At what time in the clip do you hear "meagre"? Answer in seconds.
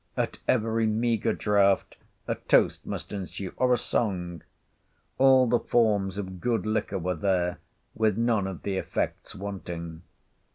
0.87-1.33